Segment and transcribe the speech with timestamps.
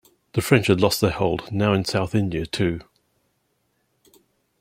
[0.33, 2.81] The French had lost their hold now in South India too.